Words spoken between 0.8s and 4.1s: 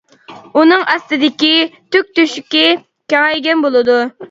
ئاستىدىكى تۈك تۆشۈكى كېڭەيگەن بولىدۇ.